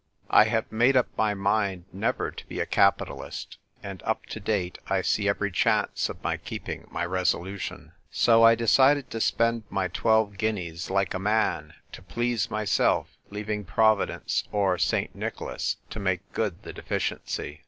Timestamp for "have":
0.45-0.71